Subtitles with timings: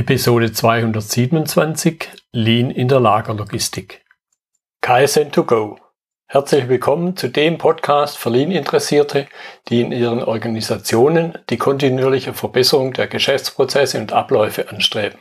[0.00, 4.02] Episode 227 Lean in der Lagerlogistik.
[4.82, 5.76] KSN2Go.
[6.26, 9.26] Herzlich willkommen zu dem Podcast für Lean-Interessierte,
[9.68, 15.18] die in ihren Organisationen die kontinuierliche Verbesserung der Geschäftsprozesse und Abläufe anstreben,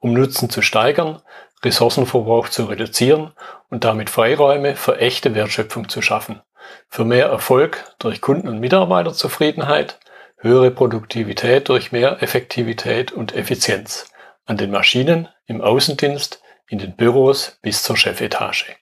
[0.00, 1.20] um Nutzen zu steigern,
[1.62, 3.34] Ressourcenverbrauch zu reduzieren
[3.68, 6.40] und damit Freiräume für echte Wertschöpfung zu schaffen,
[6.88, 9.98] für mehr Erfolg durch Kunden- und Mitarbeiterzufriedenheit,
[10.46, 14.10] höhere Produktivität durch mehr Effektivität und Effizienz
[14.44, 18.76] an den Maschinen, im Außendienst, in den Büros bis zur Chefetage.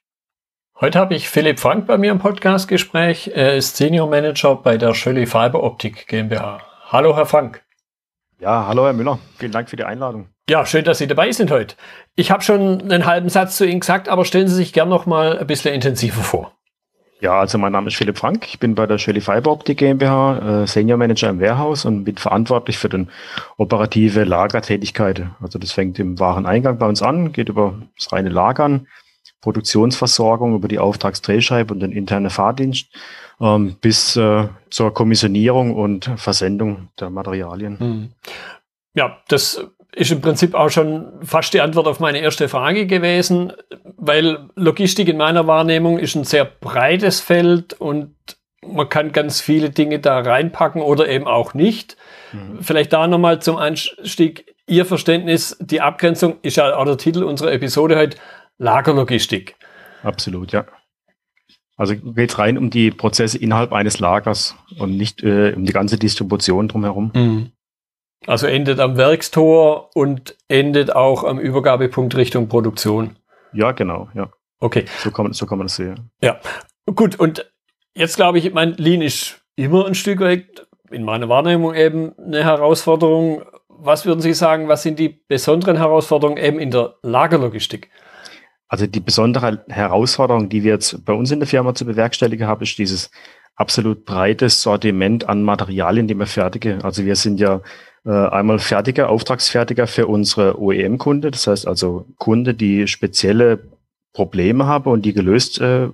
[0.81, 3.31] Heute habe ich Philipp Frank bei mir im Podcastgespräch.
[3.35, 6.61] Er ist Senior Manager bei der Schölli Fiber Optik GmbH.
[6.89, 7.63] Hallo, Herr Frank.
[8.41, 9.19] Ja, hallo, Herr Müller.
[9.39, 10.29] Vielen Dank für die Einladung.
[10.51, 11.77] Ja, schön, dass Sie dabei sind heute.
[12.17, 15.07] Ich habe schon einen halben Satz zu Ihnen gesagt, aber stellen Sie sich gern noch
[15.07, 16.53] mal ein bisschen intensiver vor.
[17.25, 18.47] Ja, also mein Name ist Philipp Frank.
[18.49, 22.19] Ich bin bei der Shelly Fiber Optik GmbH, äh, Senior Manager im Warehouse und bin
[22.19, 23.09] verantwortlich für den
[23.57, 25.27] operative Lagertätigkeit.
[25.41, 28.89] Also das fängt im Wareneingang bei uns an, geht über das reine Lagern,
[29.41, 32.89] Produktionsversorgung über die Auftragsdrehscheibe und den internen Fahrdienst
[33.41, 37.81] ähm, bis äh, zur Kommissionierung und Versendung der Materialien.
[37.81, 38.09] Hm.
[38.93, 43.53] Ja, das ist im Prinzip auch schon fast die Antwort auf meine erste Frage gewesen,
[43.97, 48.15] weil Logistik in meiner Wahrnehmung ist ein sehr breites Feld und
[48.67, 51.97] man kann ganz viele Dinge da reinpacken oder eben auch nicht.
[52.33, 52.63] Mhm.
[52.63, 57.53] Vielleicht da nochmal zum Einstieg Ihr Verständnis, die Abgrenzung ist ja auch der Titel unserer
[57.53, 58.17] Episode heute,
[58.57, 59.57] Lagerlogistik.
[60.03, 60.65] Absolut, ja.
[61.77, 65.73] Also geht es rein um die Prozesse innerhalb eines Lagers und nicht äh, um die
[65.73, 67.11] ganze Distribution drumherum.
[67.15, 67.51] Mhm.
[68.27, 73.17] Also endet am Werkstor und endet auch am Übergabepunkt Richtung Produktion.
[73.53, 74.31] Ja, genau, ja.
[74.61, 74.87] Okay.
[74.99, 76.11] So kann man, so kann man das sehen.
[76.23, 76.41] Ja.
[76.87, 77.51] Gut, und
[77.95, 82.45] jetzt glaube ich, mein Lean ist immer ein Stück weit in meiner Wahrnehmung eben eine
[82.45, 83.43] Herausforderung.
[83.69, 87.91] Was würden Sie sagen, was sind die besonderen Herausforderungen eben in der Lagerlogistik?
[88.69, 92.63] Also die besondere Herausforderung, die wir jetzt bei uns in der Firma zu bewerkstelligen haben,
[92.63, 93.11] ist dieses
[93.57, 96.83] absolut breites Sortiment an Materialien, die wir fertigen.
[96.83, 97.61] Also wir sind ja
[98.05, 103.61] äh, einmal Fertiger, Auftragsfertiger für unsere OEM-Kunde, das heißt also Kunde, die spezielle
[104.13, 105.89] Probleme haben und die gelöst äh,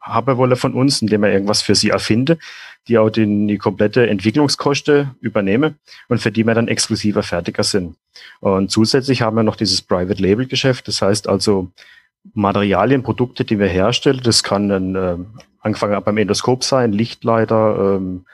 [0.00, 2.38] haben wolle von uns, indem er irgendwas für sie erfinde,
[2.88, 5.74] die auch den, die komplette Entwicklungskosten übernehme
[6.08, 7.96] und für die wir dann exklusiver Fertiger sind.
[8.40, 11.70] Und zusätzlich haben wir noch dieses Private Label Geschäft, das heißt also
[12.32, 15.16] Materialien, Produkte, die wir herstellen, das kann dann äh,
[15.60, 18.24] angefangen beim Endoskop sein, Lichtleiter, ähm,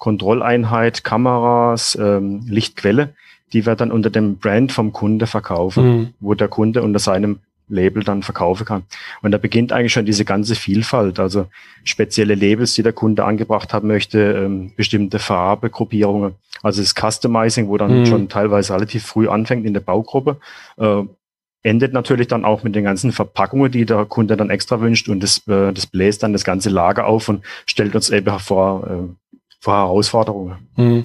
[0.00, 3.14] Kontrolleinheit, Kameras, ähm, Lichtquelle,
[3.52, 6.14] die wir dann unter dem Brand vom Kunde verkaufen, mhm.
[6.20, 8.82] wo der Kunde unter seinem Label dann verkaufen kann.
[9.22, 11.46] Und da beginnt eigentlich schon diese ganze Vielfalt, also
[11.84, 17.76] spezielle Labels, die der Kunde angebracht haben möchte, ähm, bestimmte Farbegruppierungen, also das Customizing, wo
[17.76, 18.06] dann mhm.
[18.06, 20.38] schon teilweise relativ früh anfängt in der Baugruppe,
[20.78, 21.02] äh,
[21.62, 25.22] endet natürlich dann auch mit den ganzen Verpackungen, die der Kunde dann extra wünscht und
[25.22, 29.14] das, äh, das bläst dann das ganze Lager auf und stellt uns eben vor, äh,
[29.60, 30.68] vor Herausforderungen.
[30.76, 31.04] Mhm.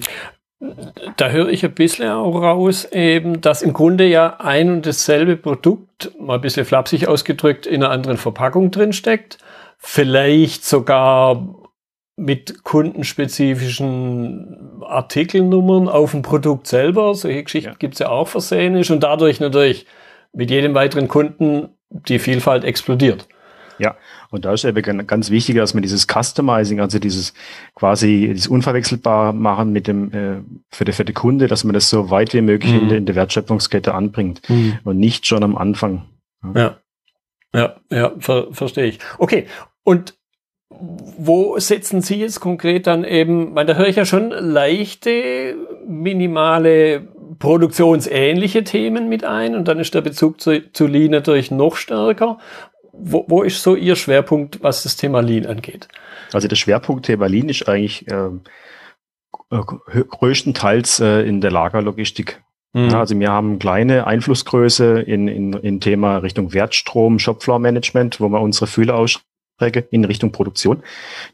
[1.16, 5.36] Da höre ich ein bisschen auch raus, eben, dass im Grunde ja ein und dasselbe
[5.36, 9.36] Produkt, mal ein bisschen flapsig ausgedrückt, in einer anderen Verpackung drin steckt.
[9.78, 11.66] Vielleicht sogar
[12.16, 17.14] mit kundenspezifischen Artikelnummern auf dem Produkt selber.
[17.14, 17.76] Solche Geschichten ja.
[17.78, 19.86] gibt es ja auch versehenisch und dadurch natürlich
[20.32, 23.28] mit jedem weiteren Kunden die Vielfalt explodiert.
[23.78, 23.96] Ja,
[24.30, 27.34] und da ist eben ganz wichtig, dass man dieses Customizing, also dieses
[27.74, 31.90] quasi dieses unverwechselbar machen mit dem äh, für die, für die Kunde, dass man das
[31.90, 32.80] so weit wie möglich mhm.
[32.80, 34.78] in, der, in der Wertschöpfungskette anbringt mhm.
[34.84, 36.04] und nicht schon am Anfang.
[36.54, 36.76] Ja,
[37.54, 38.98] ja, ja, ver verstehe ich.
[39.18, 39.46] Okay,
[39.82, 40.14] und
[40.68, 45.56] wo setzen Sie jetzt konkret dann eben, weil da höre ich ja schon leichte,
[45.86, 47.08] minimale
[47.38, 52.38] produktionsähnliche Themen mit ein und dann ist der Bezug zu, zu Lean natürlich noch stärker
[52.98, 55.88] wo, wo ist so Ihr Schwerpunkt, was das Thema Lean angeht?
[56.32, 58.42] Also der Schwerpunkt Thema Lean ist eigentlich ähm,
[59.50, 59.60] äh,
[60.02, 62.42] größtenteils äh, in der Lagerlogistik.
[62.72, 62.90] Mhm.
[62.90, 68.40] Ja, also wir haben kleine Einflussgröße in, in, in Thema Richtung Wertstrom, Shopfloor-Management, wo wir
[68.40, 70.82] unsere Fühler ausstrecken in Richtung Produktion,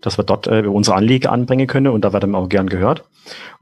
[0.01, 3.05] dass wir dort äh, unsere Anliege anbringen können und da werden wir auch gern gehört.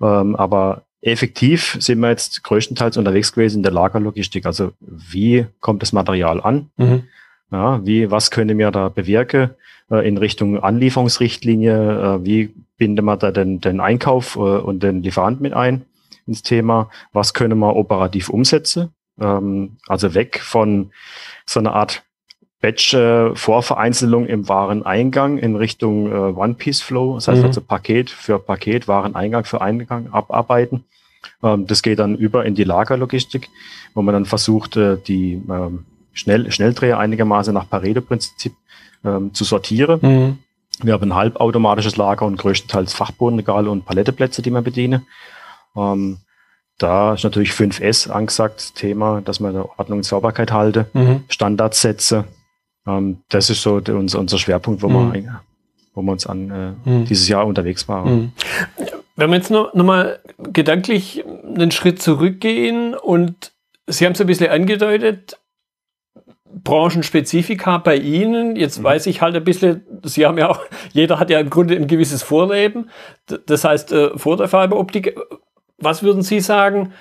[0.03, 4.45] Ähm, aber effektiv sind wir jetzt größtenteils unterwegs gewesen in der Lagerlogistik.
[4.47, 6.71] Also wie kommt das Material an?
[6.77, 7.05] Mhm.
[7.51, 9.51] Ja, wie, was könnte mir da bewirken
[9.91, 12.19] äh, in Richtung Anlieferungsrichtlinie?
[12.21, 15.85] Äh, wie bindet man da den, den Einkauf äh, und den Lieferant mit ein
[16.27, 16.91] ins Thema?
[17.13, 18.91] Was können wir operativ umsetzen?
[19.21, 20.93] Ähm, also weg von
[21.45, 22.03] so einer Art
[22.61, 27.47] Batch-Vorvereinzelung im Wareneingang in Richtung äh, One-Piece-Flow, das heißt mhm.
[27.47, 30.85] also Paket für Paket, Wareneingang für Eingang abarbeiten
[31.43, 33.49] Ähm, das geht dann über in die Lagerlogistik,
[33.95, 38.55] wo man dann versucht, äh, die ähm, Schnell Schnelldreher einigermaßen nach Pareto-Prinzip
[39.05, 40.01] ähm, zu sortieren.
[40.03, 40.39] Mhm.
[40.83, 45.03] Wir haben ein halbautomatisches Lager und größtenteils Fachbodenregale und Paletteplätze, die man bediene.
[45.77, 46.19] Ähm,
[46.79, 51.25] da ist natürlich 5S angesagt, Thema, dass man der Ordnung und Sauberkeit halte, mhm.
[51.29, 52.25] Standards setze.
[52.87, 55.13] Ähm, das ist so unser, unser Schwerpunkt, wo, mhm.
[55.13, 55.41] wir,
[55.93, 57.05] wo wir uns an äh, mhm.
[57.05, 58.15] dieses Jahr unterwegs waren.
[58.15, 58.33] Mhm.
[59.17, 63.53] Wenn wir jetzt noch, noch mal gedanklich einen Schritt zurückgehen und
[63.87, 65.37] Sie haben es ein bisschen angedeutet,
[66.53, 68.57] Branchenspezifika bei Ihnen.
[68.57, 68.85] Jetzt mhm.
[68.85, 70.61] weiß ich halt ein bisschen, Sie haben ja auch,
[70.93, 72.91] jeder hat ja im Grunde ein gewisses Vorleben.
[73.47, 75.19] Das heißt, äh, vor der Fiberoptik,
[75.79, 76.93] was würden Sie sagen,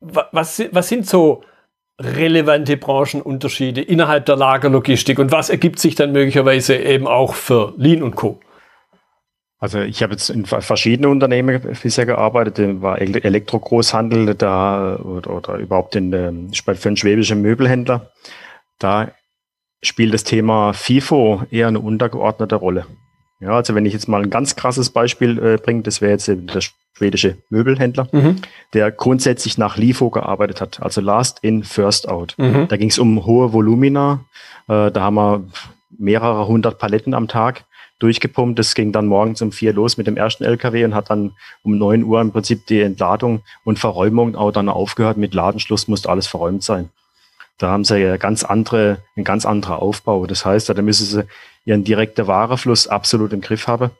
[0.00, 1.42] was, was sind so
[2.00, 8.02] relevante Branchenunterschiede innerhalb der Lagerlogistik und was ergibt sich dann möglicherweise eben auch für Lean
[8.02, 8.40] und Co.?
[9.58, 15.96] Also ich habe jetzt in verschiedenen Unternehmen bisher gearbeitet, war Elektrogroßhandel da oder, oder überhaupt
[15.96, 18.10] in, ähm, für einen schwäbischen Möbelhändler.
[18.78, 19.10] Da
[19.82, 22.86] spielt das Thema FIFO eher eine untergeordnete Rolle.
[23.40, 26.28] Ja, also wenn ich jetzt mal ein ganz krasses Beispiel äh, bringe, das wäre jetzt
[26.28, 26.60] der
[26.96, 28.36] schwedische Möbelhändler, mhm.
[28.72, 32.34] der grundsätzlich nach LIFO gearbeitet hat, also Last in, First out.
[32.38, 32.68] Mhm.
[32.68, 34.24] Da ging es um hohe Volumina,
[34.68, 35.44] äh, da haben wir
[35.98, 37.64] mehrere hundert Paletten am Tag
[37.98, 38.58] durchgepumpt.
[38.58, 41.32] Das ging dann morgens um vier los mit dem ersten LKW und hat dann
[41.62, 45.16] um neun Uhr im Prinzip die Entladung und Verräumung auch dann aufgehört.
[45.16, 46.90] Mit Ladenschluss musste alles verräumt sein.
[47.58, 50.26] Da haben sie ja ganz andere, ein ganz anderer Aufbau.
[50.26, 51.24] Das heißt, da müssen sie
[51.64, 53.90] ihren direkten Warefluss absolut im Griff haben.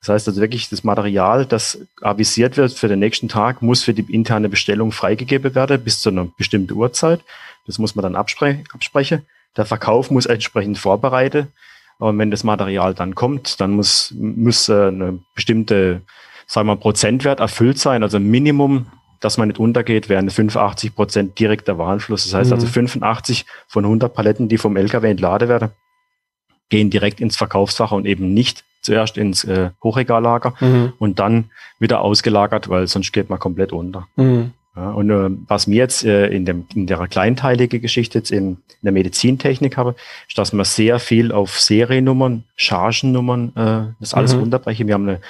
[0.00, 3.92] Das heißt also wirklich, das Material, das avisiert wird für den nächsten Tag, muss für
[3.92, 7.20] die interne Bestellung freigegeben werden bis zu einer bestimmten Uhrzeit.
[7.66, 9.26] Das muss man dann abspre absprechen.
[9.56, 11.48] Der Verkauf muss entsprechend vorbereitet
[12.00, 16.00] und wenn das Material dann kommt, dann muss, muss äh, eine bestimmte,
[16.46, 18.02] sagen wir, Prozentwert erfüllt sein.
[18.02, 18.86] Also Minimum,
[19.20, 22.24] dass man nicht untergeht, wären 85 Prozent direkter Warenfluss.
[22.24, 22.68] Das heißt also mhm.
[22.68, 25.70] also 85 von 100 Paletten, die vom LKW entladen werden,
[26.70, 30.94] gehen direkt ins Verkaufsfach und eben nicht zuerst ins äh, Hochregallager mhm.
[30.98, 34.08] und dann wieder ausgelagert, weil sonst geht man komplett unter.
[34.16, 34.52] Mhm.
[34.76, 38.52] Ja, und äh, was mir jetzt äh, in, dem, in der kleinteilige Geschichte jetzt in,
[38.52, 39.96] in der Medizintechnik habe,
[40.28, 44.40] ist, dass man sehr viel auf Seriennummern, Chargennummern äh, das alles mhm.
[44.40, 44.86] runterbrechen.
[44.86, 45.20] Wir haben eine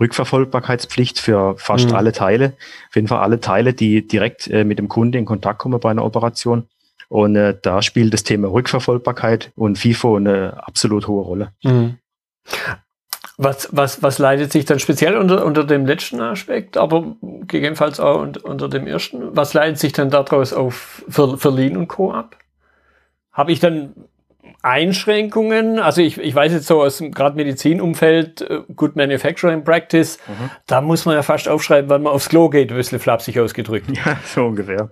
[0.00, 1.96] Rückverfolgbarkeitspflicht für fast mhm.
[1.96, 2.54] alle Teile.
[2.88, 5.90] Auf jeden Fall alle Teile, die direkt äh, mit dem Kunde in Kontakt kommen bei
[5.90, 6.68] einer Operation.
[7.08, 11.52] Und äh, da spielt das Thema Rückverfolgbarkeit und FIFO eine absolut hohe Rolle.
[11.62, 11.98] Mhm.
[13.36, 18.20] Was, was, was leitet sich dann speziell unter, unter dem letzten Aspekt, aber gegebenenfalls auch
[18.20, 19.36] unter, unter dem ersten?
[19.36, 22.12] Was leitet sich dann daraus auf für, für Lean und Co.
[22.12, 22.36] ab?
[23.32, 23.94] Habe ich dann
[24.64, 25.78] Einschränkungen?
[25.78, 30.50] Also ich, ich weiß jetzt so aus dem gerade Medizinumfeld, äh, Good Manufacturing Practice, mhm.
[30.66, 33.86] da muss man ja fast aufschreiben, wann man aufs Klo geht, ein bisschen flapsig ausgedrückt.
[33.94, 34.90] Ja, so ungefähr.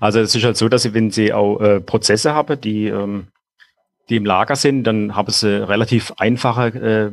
[0.00, 3.28] Also es ist halt so, dass Sie, wenn Sie auch äh, Prozesse haben, die, ähm,
[4.08, 7.12] die im Lager sind, dann haben Sie relativ einfache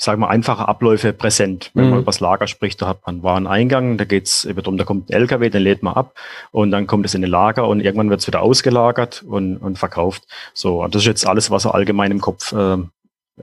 [0.00, 1.70] sagen wir, einfache Abläufe präsent.
[1.74, 1.90] Wenn mhm.
[1.90, 4.84] man über das Lager spricht, da hat man einen Wareneingang, da geht's eben darum, da
[4.84, 6.14] kommt ein LKW, den lädt man ab
[6.52, 9.78] und dann kommt es in ein Lager und irgendwann wird es wieder ausgelagert und, und
[9.78, 10.22] verkauft.
[10.54, 12.78] So, das ist jetzt alles, was so allgemein im Kopf äh,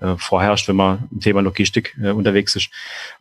[0.02, 2.70] äh, vorherrscht, wenn man im Thema Logistik äh, unterwegs ist.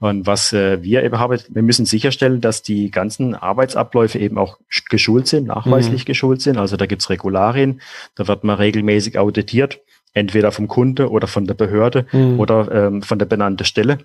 [0.00, 4.58] Und was äh, wir eben haben, wir müssen sicherstellen, dass die ganzen Arbeitsabläufe eben auch
[4.88, 6.06] geschult sind, nachweislich mhm.
[6.06, 6.56] geschult sind.
[6.56, 7.82] Also da gibt's Regularien,
[8.14, 9.80] da wird man regelmäßig auditiert
[10.16, 12.40] entweder vom Kunde oder von der Behörde mhm.
[12.40, 13.98] oder ähm, von der benannten Stelle.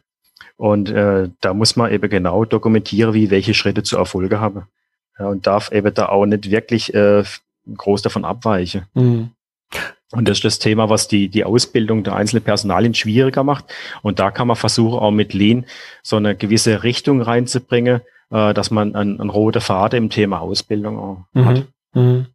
[0.58, 4.64] Und äh, da muss man eben genau dokumentieren, wie welche Schritte zu Erfolge haben.
[5.18, 7.24] Ja, und darf eben da auch nicht wirklich äh,
[7.74, 8.84] groß davon abweichen.
[8.94, 9.30] Mhm.
[10.12, 13.66] Und das ist das Thema, was die, die Ausbildung der einzelnen Personalien schwieriger macht.
[14.02, 15.66] Und da kann man versuchen, auch mit Lean
[16.04, 18.02] so eine gewisse Richtung reinzubringen,
[18.32, 21.46] äh, dass man einen, einen roten Faden im Thema Ausbildung mhm.
[21.46, 21.68] hat.
[21.94, 22.26] Mhm.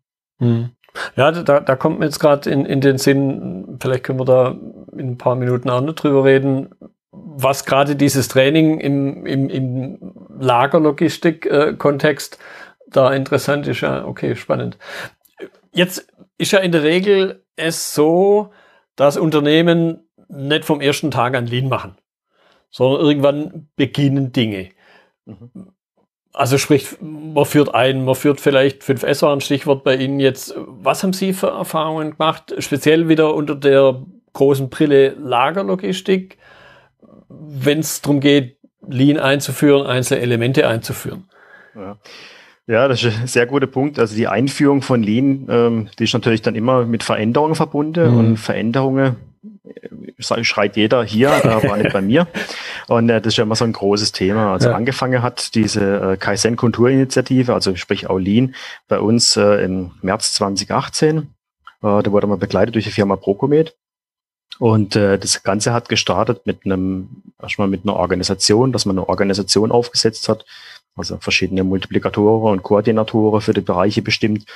[1.16, 4.56] Ja, da, da kommt mir jetzt gerade in, in den Sinn, vielleicht können wir da
[4.92, 6.70] in ein paar Minuten auch noch drüber reden,
[7.10, 9.98] was gerade dieses Training im, im, im
[10.38, 12.38] Lagerlogistik-Kontext äh,
[12.88, 13.80] da interessant ist.
[13.80, 14.78] Ja, okay, spannend.
[15.72, 18.52] Jetzt ist ja in der Regel es so,
[18.96, 21.96] dass Unternehmen nicht vom ersten Tag an Lean machen,
[22.70, 24.70] sondern irgendwann beginnen Dinge.
[25.24, 25.75] Mhm.
[26.36, 30.54] Also sprich, man führt ein, man führt vielleicht 5S war ein Stichwort bei Ihnen jetzt.
[30.66, 32.54] Was haben Sie für Erfahrungen gemacht?
[32.58, 34.02] Speziell wieder unter der
[34.34, 36.36] großen Brille Lagerlogistik,
[37.30, 41.24] wenn es darum geht, Lean einzuführen, einzelne Elemente einzuführen.
[41.74, 41.96] Ja.
[42.66, 43.98] Ja, das ist ein sehr guter Punkt.
[43.98, 48.18] Also die Einführung von Lean, ähm, die ist natürlich dann immer mit Veränderungen verbunden mhm.
[48.18, 49.16] und Veränderungen
[50.18, 52.26] schreit jeder hier, äh, war nicht bei mir.
[52.88, 54.52] Und äh, das ist ja immer so ein großes Thema.
[54.52, 54.76] Also ja.
[54.76, 58.54] angefangen hat diese äh, Kaizen-Kulturinitiative, also sprich Aulin,
[58.88, 61.18] bei uns äh, im März 2018.
[61.18, 61.24] Äh,
[61.80, 63.74] da wurde man begleitet durch die Firma Procomed.
[64.58, 69.08] Und äh, das Ganze hat gestartet mit einem, erstmal mit einer Organisation, dass man eine
[69.08, 70.46] Organisation aufgesetzt hat,
[70.94, 74.46] also verschiedene Multiplikatoren und Koordinatoren für die Bereiche bestimmt.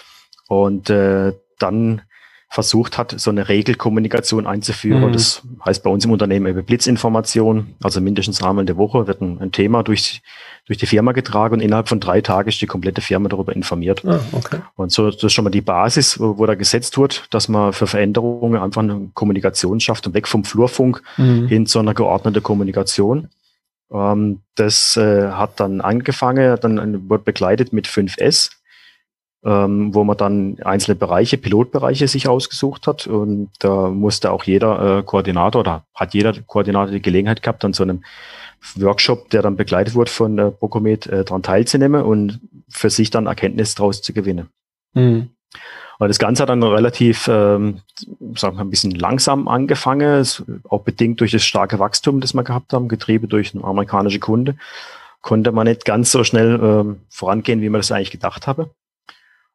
[0.49, 2.03] Und äh, dann
[2.53, 5.07] versucht hat, so eine Regelkommunikation einzuführen.
[5.07, 5.13] Mhm.
[5.13, 9.21] Das heißt bei uns im Unternehmen eben Blitzinformation, also mindestens einmal in der Woche wird
[9.21, 10.21] ein, ein, Thema durch,
[10.67, 14.05] durch die Firma getragen und innerhalb von drei Tagen ist die komplette Firma darüber informiert.
[14.05, 14.59] Ah, okay.
[14.75, 17.73] Und so das ist schon mal die Basis, wo, wo da gesetzt wird, dass man
[17.73, 21.47] für Veränderungen einfach eine Kommunikation schafft und weg vom Flurfunk mhm.
[21.47, 23.29] hin zu einer geordneten Kommunikation.
[23.93, 28.51] Ähm, das äh, hat dann angefangen, dann wird begleitet mit 5S
[29.45, 33.07] ähm, wo man dann einzelne Bereiche, Pilotbereiche sich ausgesucht hat.
[33.07, 37.73] Und da musste auch jeder äh, Koordinator oder hat jeder Koordinator die Gelegenheit gehabt, an
[37.73, 38.03] so einem
[38.77, 43.27] Workshop, der dann begleitet wurde von äh, Bocomet, äh, daran teilzunehmen und für sich dann
[43.27, 44.49] Erkenntnis daraus zu gewinnen.
[44.93, 45.31] Mhm.
[45.99, 47.81] Und das Ganze hat dann relativ, ähm,
[48.35, 50.27] sagen wir, ein bisschen langsam angefangen,
[50.69, 54.57] auch bedingt durch das starke Wachstum, das wir gehabt haben, getrieben durch eine amerikanische Kunde,
[55.21, 58.71] konnte man nicht ganz so schnell ähm, vorangehen, wie man das eigentlich gedacht habe.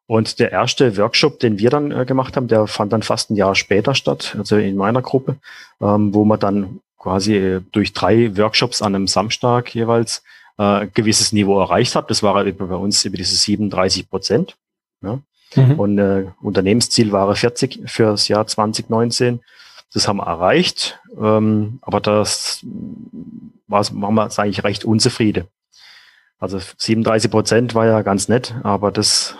[0.06, 3.36] Und der erste Workshop, den wir dann äh, gemacht haben, der fand dann fast ein
[3.36, 5.36] Jahr später statt, also in meiner Gruppe,
[5.80, 10.22] ähm, wo man dann quasi äh, durch drei Workshops an einem Samstag jeweils
[10.58, 12.10] äh, gewisses Niveau erreicht hat.
[12.10, 14.56] Das war bei uns über diese 37 Prozent.
[15.02, 15.18] Ja.
[15.54, 15.80] Mhm.
[15.80, 19.40] Und äh, Unternehmensziel war 40 für das Jahr 2019.
[19.92, 22.64] Das haben wir erreicht, ähm, aber das
[23.66, 25.46] war, waren wir eigentlich recht unzufrieden.
[26.38, 29.36] Also 37 Prozent war ja ganz nett, aber das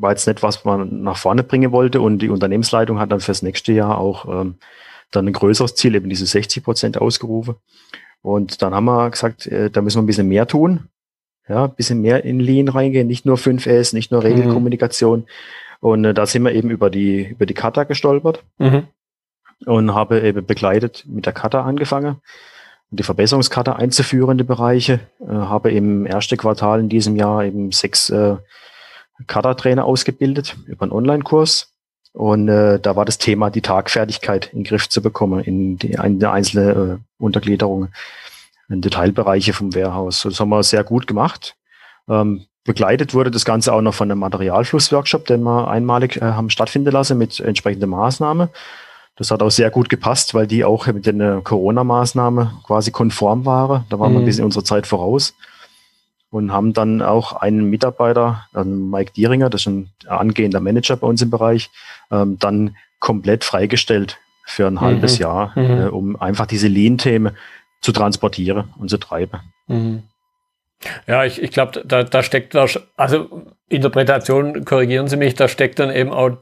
[0.00, 2.00] war jetzt nicht, was man nach vorne bringen wollte.
[2.00, 4.56] Und die Unternehmensleitung hat dann fürs nächste Jahr auch ähm,
[5.10, 7.56] dann ein größeres Ziel, eben diese 60 Prozent ausgerufen.
[8.22, 10.88] Und dann haben wir gesagt, äh, da müssen wir ein bisschen mehr tun.
[11.48, 15.20] Ja, ein bisschen mehr in Lean reingehen, nicht nur 5S, nicht nur Regelkommunikation.
[15.20, 15.26] Mhm.
[15.80, 18.88] Und äh, da sind wir eben über die, über die Kata gestolpert mhm.
[19.64, 22.16] und habe eben begleitet mit der Kata angefangen,
[22.90, 25.00] die Verbesserungskarte einzuführen in die Bereiche.
[25.20, 28.36] Äh, habe im ersten Quartal in diesem Jahr eben sechs äh,
[29.26, 31.72] Kadertrainer ausgebildet über einen Online-Kurs.
[32.12, 35.92] Und äh, da war das Thema, die Tagfertigkeit in den Griff zu bekommen, in die,
[35.92, 37.88] in die einzelne äh, Untergliederung,
[38.68, 40.22] in Detailbereiche vom Warehouse.
[40.22, 41.56] Das haben wir sehr gut gemacht.
[42.08, 46.50] Ähm, begleitet wurde das Ganze auch noch von einem Materialfluss-Workshop, den wir einmalig äh, haben
[46.50, 48.50] stattfinden lassen mit entsprechender Maßnahme.
[49.16, 53.44] Das hat auch sehr gut gepasst, weil die auch mit den äh, Corona-Maßnahmen quasi konform
[53.44, 53.84] waren.
[53.90, 54.16] Da waren mhm.
[54.16, 55.34] wir ein bisschen unserer Zeit voraus
[56.30, 61.22] und haben dann auch einen Mitarbeiter, Mike Dieringer, das ist ein angehender Manager bei uns
[61.22, 61.70] im Bereich,
[62.10, 65.22] ähm, dann komplett freigestellt für ein halbes mhm.
[65.22, 65.80] Jahr, mhm.
[65.80, 67.36] Äh, um einfach diese Lean-Themen
[67.80, 69.40] zu transportieren und zu treiben.
[69.66, 70.02] Mhm.
[71.06, 75.90] Ja, ich, ich glaube, da, da steckt, also Interpretation, korrigieren Sie mich, da steckt dann
[75.90, 76.38] eben auch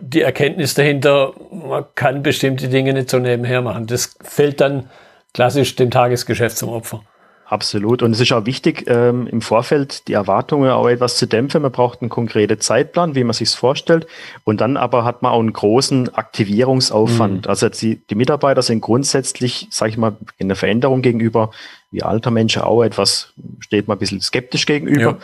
[0.00, 3.86] die Erkenntnis dahinter, man kann bestimmte Dinge nicht so nebenher machen.
[3.86, 4.90] Das fällt dann
[5.32, 7.02] klassisch dem Tagesgeschäft zum Opfer.
[7.48, 8.02] Absolut.
[8.02, 11.62] Und es ist auch wichtig, ähm, im Vorfeld die Erwartungen auch etwas zu dämpfen.
[11.62, 14.08] Man braucht einen konkreten Zeitplan, wie man sich vorstellt.
[14.42, 17.44] Und dann aber hat man auch einen großen Aktivierungsaufwand.
[17.44, 17.48] Mhm.
[17.50, 21.52] Also die, die Mitarbeiter sind grundsätzlich, sage ich mal, in der Veränderung gegenüber,
[21.92, 25.00] wie alter Mensch auch etwas, steht man ein bisschen skeptisch gegenüber.
[25.00, 25.18] Ja.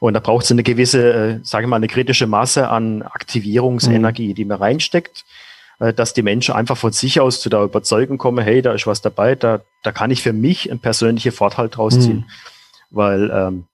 [0.00, 4.30] Und da braucht es eine gewisse, äh, sage ich mal, eine kritische Masse an Aktivierungsenergie,
[4.30, 4.34] mhm.
[4.34, 5.26] die man reinsteckt
[5.78, 9.02] dass die Menschen einfach von sich aus zu der Überzeugung kommen, hey, da ist was
[9.02, 12.18] dabei, da, da kann ich für mich einen persönlichen Vorteil draus ziehen.
[12.18, 12.24] Mhm.
[12.90, 13.64] Weil ähm,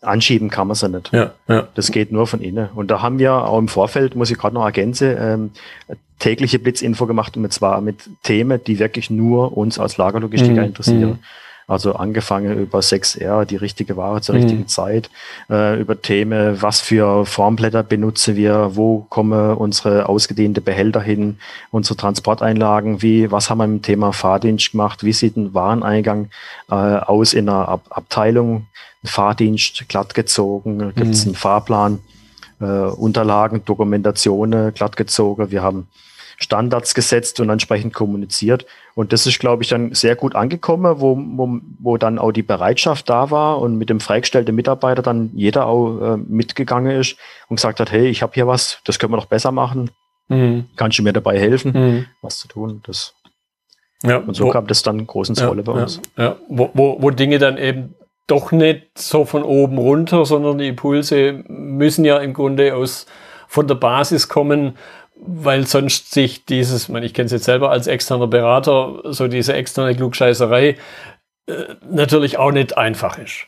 [0.00, 1.12] anschieben kann man es ja nicht.
[1.12, 1.68] Ja, ja.
[1.74, 2.68] Das geht nur von innen.
[2.74, 5.50] Und da haben wir auch im Vorfeld, muss ich gerade noch ergänzen, ähm,
[6.18, 10.68] tägliche Blitzinfo gemacht und zwar mit Themen, die wirklich nur uns als Lagerlogistiker mhm.
[10.68, 11.18] interessieren.
[11.66, 14.40] Also angefangen über 6R, die richtige Ware zur mhm.
[14.42, 15.10] richtigen Zeit,
[15.48, 21.38] äh, über Themen, was für Formblätter benutzen wir, wo kommen unsere ausgedehnte Behälter hin,
[21.70, 26.28] unsere Transporteinlagen, wie, was haben wir im Thema Fahrdienst gemacht, wie sieht ein Wareneingang
[26.70, 28.66] äh, aus in einer Ab Abteilung,
[29.02, 31.30] ein Fahrdienst glatt gezogen, gibt es mhm.
[31.30, 31.98] einen Fahrplan,
[32.60, 35.88] äh, Unterlagen, Dokumentationen glatt gezogen, wir haben
[36.38, 38.66] Standards gesetzt und entsprechend kommuniziert.
[38.94, 42.42] Und das ist, glaube ich, dann sehr gut angekommen, wo, wo, wo dann auch die
[42.42, 47.16] Bereitschaft da war und mit dem freigestellten Mitarbeiter dann jeder auch äh, mitgegangen ist
[47.48, 49.90] und gesagt hat, hey, ich habe hier was, das können wir noch besser machen.
[50.28, 50.66] Mhm.
[50.76, 52.06] Kannst du mir dabei helfen, mhm.
[52.22, 52.82] was zu tun?
[52.86, 53.14] Das
[54.02, 56.00] ja, und so wo, kam das dann groß ins ja, Rolle bei uns.
[56.16, 57.94] Ja, wo, wo, wo Dinge dann eben
[58.26, 63.06] doch nicht so von oben runter, sondern die Impulse müssen ja im Grunde aus
[63.48, 64.76] von der Basis kommen,
[65.26, 69.54] weil sonst sich dieses, ich, ich kenne es jetzt selber als externer Berater, so diese
[69.54, 70.76] externe Klugscheißerei
[71.46, 71.52] äh,
[71.88, 73.46] natürlich auch nicht einfach ist.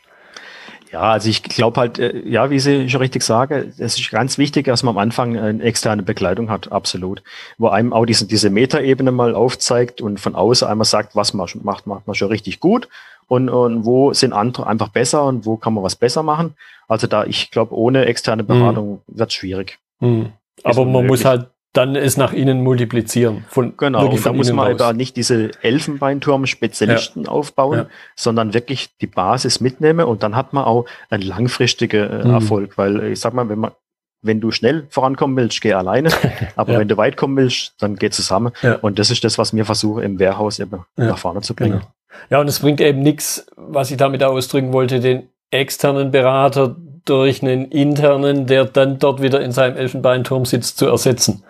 [0.92, 4.38] Ja, also ich glaube halt, äh, ja, wie Sie schon richtig sagen, es ist ganz
[4.38, 7.22] wichtig, dass man am Anfang eine externe Begleitung hat, absolut.
[7.58, 11.48] Wo einem auch diese, diese Metaebene mal aufzeigt und von außen einmal sagt, was man
[11.62, 12.88] macht, macht man schon richtig gut
[13.28, 16.54] und, und wo sind andere einfach besser und wo kann man was besser machen.
[16.88, 18.46] Also da, ich glaube, ohne externe mhm.
[18.46, 19.18] Beratung mhm.
[19.18, 19.78] wird es schwierig.
[20.00, 20.32] Mhm.
[20.62, 23.44] Aber man muss halt dann es nach innen multiplizieren.
[23.48, 27.28] Von, genau, und da muss man aber nicht diese Elfenbeinturm-Spezialisten ja.
[27.28, 27.86] aufbauen, ja.
[28.14, 32.30] sondern wirklich die Basis mitnehmen und dann hat man auch einen langfristigen äh, mhm.
[32.30, 33.72] Erfolg, weil ich sag mal, wenn man
[34.22, 36.08] wenn du schnell vorankommen willst, geh alleine.
[36.56, 36.78] Aber ja.
[36.80, 38.50] wenn du weit kommen willst, dann geh zusammen.
[38.80, 41.80] Und das ist das, was wir versuchen, im Warehouse eben nach vorne zu bringen.
[41.80, 41.86] Genau.
[42.30, 47.42] Ja, und es bringt eben nichts, was ich damit ausdrücken wollte, den externen Berater durch
[47.42, 51.42] einen internen, der dann dort wieder in seinem Elfenbeinturm sitzt, zu ersetzen.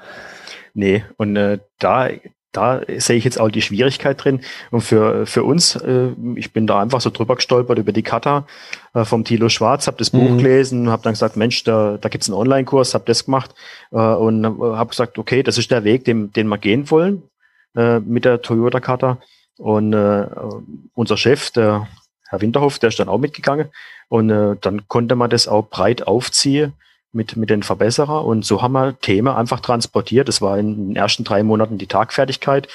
[0.75, 2.11] Nee, und äh, da,
[2.53, 4.41] da sehe ich jetzt auch die Schwierigkeit drin.
[4.71, 8.47] Und für, für uns, äh, ich bin da einfach so drüber gestolpert über die Kata
[8.95, 10.39] äh, vom Thilo Schwarz, habe das Buch mhm.
[10.39, 13.55] gelesen, habe dann gesagt, Mensch, da, da gibt's einen Online-Kurs, habe das gemacht
[13.91, 17.23] äh, und äh, habe gesagt, okay, das ist der Weg, den, den wir gehen wollen
[17.75, 19.19] äh, mit der Toyota Kata.
[19.59, 20.27] Und äh,
[20.95, 21.89] unser Chef, der
[22.29, 23.69] Herr Winterhoff, der ist dann auch mitgegangen.
[24.09, 26.75] Und äh, dann konnte man das auch breit aufziehen
[27.13, 28.25] mit, mit den Verbesserer.
[28.25, 30.29] Und so haben wir Themen einfach transportiert.
[30.29, 32.69] Das war in den ersten drei Monaten die Tagfertigkeit.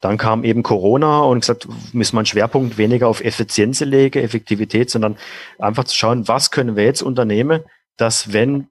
[0.00, 4.90] Dann kam eben Corona und gesagt, müssen wir einen Schwerpunkt weniger auf Effizienz legen, Effektivität,
[4.90, 5.16] sondern
[5.58, 7.62] einfach zu schauen, was können wir jetzt unternehmen,
[7.96, 8.68] dass wenn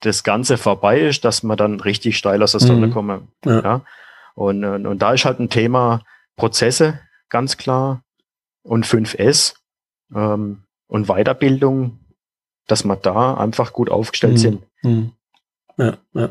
[0.00, 2.92] das Ganze vorbei ist, dass wir dann richtig steil aus der Sonne mhm.
[2.92, 3.28] kommen.
[3.44, 3.62] Ja.
[3.62, 3.80] ja.
[4.34, 6.02] Und, und, und da ist halt ein Thema
[6.36, 8.02] Prozesse, ganz klar,
[8.68, 9.54] und 5S
[10.14, 11.98] ähm, und Weiterbildung,
[12.66, 14.38] dass wir da einfach gut aufgestellt mhm.
[14.38, 14.62] sind.
[14.82, 15.12] Mhm.
[15.78, 16.30] Ja, ja.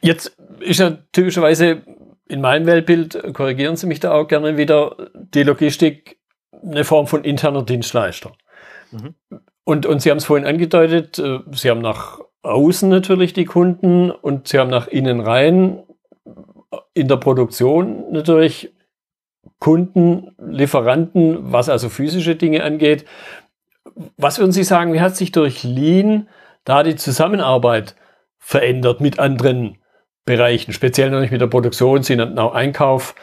[0.00, 1.82] Jetzt ist ja typischerweise
[2.28, 6.18] in meinem Weltbild, korrigieren Sie mich da auch gerne wieder, die Logistik
[6.62, 8.32] eine Form von interner Dienstleister.
[8.92, 9.14] Mhm.
[9.64, 14.10] Und, und Sie haben es vorhin angedeutet, äh, Sie haben nach außen natürlich die Kunden
[14.10, 15.82] und Sie haben nach innen rein
[16.94, 18.72] in der Produktion natürlich
[19.58, 23.04] Kunden, Lieferanten, was also physische Dinge angeht.
[24.16, 26.28] Was würden Sie sagen, wie hat sich durch Lean
[26.64, 27.94] da die Zusammenarbeit
[28.38, 29.78] verändert mit anderen
[30.24, 33.14] Bereichen, speziell natürlich mit der Produktion, Sie nannten auch Einkauf.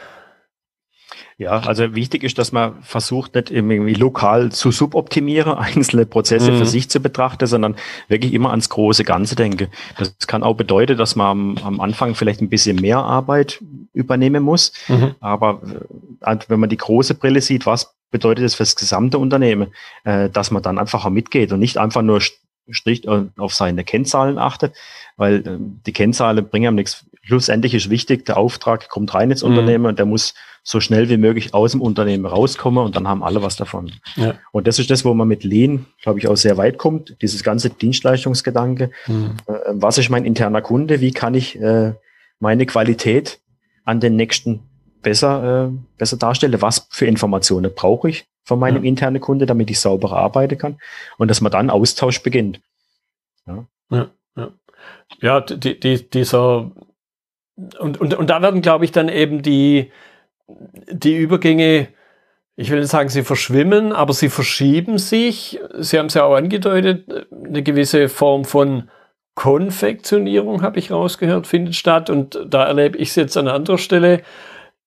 [1.40, 6.58] Ja, also wichtig ist, dass man versucht, nicht irgendwie lokal zu suboptimieren, einzelne Prozesse mhm.
[6.58, 7.76] für sich zu betrachten, sondern
[8.08, 9.68] wirklich immer ans große Ganze denke.
[9.96, 14.42] Das kann auch bedeuten, dass man am, am Anfang vielleicht ein bisschen mehr Arbeit übernehmen
[14.42, 14.72] muss.
[14.88, 15.14] Mhm.
[15.20, 15.62] Aber
[16.22, 19.68] äh, wenn man die große Brille sieht, was bedeutet das für das gesamte Unternehmen,
[20.02, 22.20] äh, dass man dann einfach auch mitgeht und nicht einfach nur
[22.72, 24.74] strikt auf seine Kennzahlen achtet,
[25.16, 27.04] weil äh, die Kennzahlen bringen einem nichts.
[27.22, 29.50] Schlussendlich ist wichtig, der Auftrag kommt rein ins mhm.
[29.50, 33.22] Unternehmen und der muss so schnell wie möglich aus dem Unternehmen rauskommen und dann haben
[33.22, 33.92] alle was davon.
[34.16, 34.34] Ja.
[34.52, 37.42] Und das ist das, wo man mit Lean, glaube ich, auch sehr weit kommt, dieses
[37.42, 38.90] ganze Dienstleistungsgedanke.
[39.06, 39.36] Mhm.
[39.46, 41.00] Äh, was ist mein interner Kunde?
[41.00, 41.94] Wie kann ich äh,
[42.38, 43.40] meine Qualität
[43.84, 44.60] an den nächsten
[45.02, 46.60] besser, äh, besser darstellen?
[46.60, 48.88] Was für Informationen brauche ich von meinem ja.
[48.88, 50.78] internen Kunde, damit ich sauberer arbeiten kann?
[51.18, 52.60] Und dass man dann Austausch beginnt.
[53.46, 54.50] Ja, ja, ja.
[55.20, 56.72] ja die, die, dieser
[57.78, 59.90] und, und, und da werden, glaube ich, dann eben die,
[60.90, 61.88] die Übergänge,
[62.56, 65.60] ich will nicht sagen, sie verschwimmen, aber sie verschieben sich.
[65.78, 68.90] Sie haben es ja auch angedeutet, eine gewisse Form von
[69.34, 72.10] Konfektionierung, habe ich rausgehört, findet statt.
[72.10, 74.22] Und da erlebe ich es jetzt an anderer Stelle.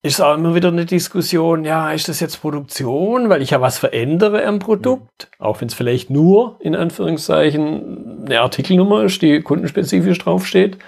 [0.04, 3.78] Ist auch immer wieder eine Diskussion, ja, ist das jetzt Produktion, weil ich ja was
[3.78, 10.18] verändere am Produkt, auch wenn es vielleicht nur in Anführungszeichen eine Artikelnummer ist, die kundenspezifisch
[10.18, 10.80] draufsteht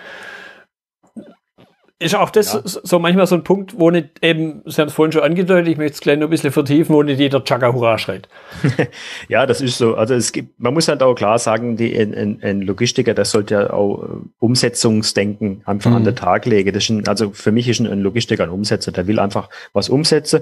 [1.99, 2.62] ist auch das ja.
[2.65, 5.77] so manchmal so ein Punkt, wo nicht eben, Sie haben es vorhin schon angedeutet, ich
[5.77, 8.27] möchte es gleich noch ein bisschen vertiefen, wo nicht jeder Chaka Hurra schreit.
[9.29, 9.95] ja, das ist so.
[9.95, 13.53] Also es gibt, man muss halt auch klar sagen, die, ein, ein, Logistiker, der sollte
[13.53, 14.08] ja auch äh,
[14.39, 15.97] Umsetzungsdenken einfach mhm.
[15.97, 16.73] an den Tag legen.
[16.73, 19.49] Das ist ein, also für mich ist ein, ein Logistiker ein Umsetzer, der will einfach
[19.71, 20.41] was umsetzen,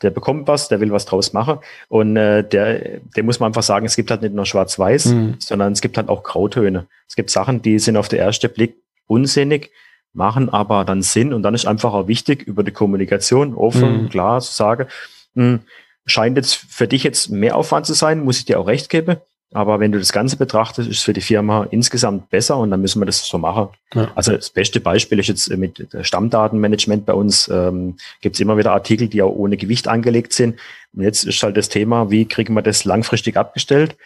[0.00, 3.62] der bekommt was, der will was draus machen und äh, der, der muss man einfach
[3.62, 5.34] sagen, es gibt halt nicht nur schwarz-weiß, mhm.
[5.40, 6.86] sondern es gibt halt auch Grautöne.
[7.08, 9.70] Es gibt Sachen, die sind auf den ersten Blick unsinnig,
[10.14, 14.08] machen aber dann Sinn und dann ist einfach auch wichtig, über die Kommunikation offen, mhm.
[14.08, 14.86] klar zu sagen,
[15.34, 15.60] mh, hm,
[16.04, 19.16] scheint jetzt für dich jetzt mehr Aufwand zu sein, muss ich dir auch recht geben.
[19.54, 22.80] Aber wenn du das Ganze betrachtest, ist es für die Firma insgesamt besser und dann
[22.80, 23.68] müssen wir das so machen.
[23.92, 24.10] Ja.
[24.14, 27.48] Also das beste Beispiel ist jetzt mit Stammdatenmanagement bei uns.
[27.48, 30.58] Ähm, Gibt es immer wieder Artikel, die auch ohne Gewicht angelegt sind.
[30.94, 33.96] Und jetzt ist halt das Thema, wie kriegen wir das langfristig abgestellt?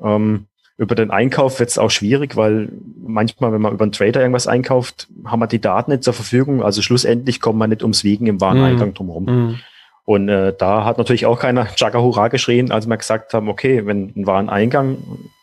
[0.00, 0.46] Ähm,
[0.78, 2.70] Über den Einkauf wird es auch schwierig, weil
[3.04, 6.62] manchmal, wenn man über einen Trader irgendwas einkauft, haben wir die Daten nicht zur Verfügung.
[6.62, 8.94] Also schlussendlich kommt man nicht ums Wiegen im Wareneingang mhm.
[8.94, 9.24] drumherum.
[9.24, 9.58] Mhm.
[10.04, 13.86] Und äh, da hat natürlich auch keiner Chaka Hurra geschrien, als wir gesagt haben, okay,
[13.86, 14.98] wenn ein Wareneingang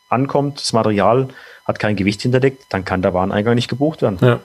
[0.09, 1.29] ankommt, das Material
[1.65, 4.17] hat kein Gewicht hinterlegt, dann kann der Wareneingang nicht gebucht werden.
[4.21, 4.39] Ja.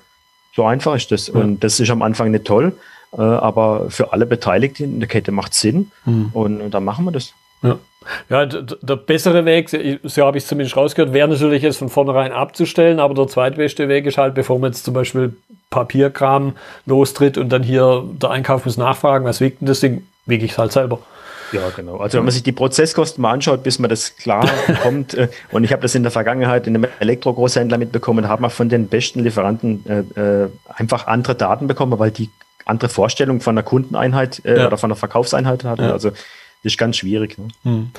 [0.54, 1.28] So einfach ist das.
[1.28, 1.34] Ja.
[1.34, 2.76] Und das ist am Anfang nicht toll,
[3.12, 6.30] äh, aber für alle Beteiligten in der Kette macht Sinn mhm.
[6.32, 7.32] und, und dann machen wir das.
[7.62, 7.78] Ja.
[8.28, 12.32] Ja, der bessere Weg, so habe ich es zumindest rausgehört, wäre natürlich es von vornherein
[12.32, 15.34] abzustellen, aber der zweitbeste Weg ist halt, bevor man jetzt zum Beispiel
[15.70, 16.54] Papierkram
[16.86, 20.52] lostritt und dann hier der Einkauf muss nachfragen, was wiegt denn das Ding, wiege ich
[20.52, 21.00] es halt selber.
[21.52, 21.98] Ja, genau.
[21.98, 25.64] Also wenn man sich die Prozesskosten mal anschaut, bis man das klar bekommt, äh, und
[25.64, 29.20] ich habe das in der Vergangenheit in einem Elektrogroßhändler mitbekommen, hat man von den besten
[29.20, 32.30] Lieferanten äh, äh, einfach andere Daten bekommen, weil die
[32.64, 34.66] andere Vorstellung von der Kundeneinheit äh, ja.
[34.66, 35.82] oder von der Verkaufseinheit hatten.
[35.82, 35.92] Ja.
[35.92, 36.12] Also
[36.64, 37.38] ist ganz schwierig.
[37.38, 37.48] Ne?
[37.62, 37.90] Hm.